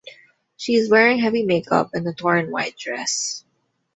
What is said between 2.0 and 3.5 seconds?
a torn white dress.